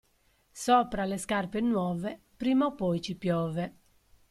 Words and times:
Sopra 0.51 1.05
le 1.05 1.19
scarpe 1.19 1.61
nuove, 1.61 2.19
prima 2.35 2.65
o 2.65 2.73
poi 2.73 2.99
ci 3.01 3.13
piove. 3.13 3.75